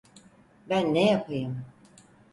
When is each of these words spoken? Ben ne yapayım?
Ben 0.69 0.93
ne 0.93 1.05
yapayım? 1.11 1.65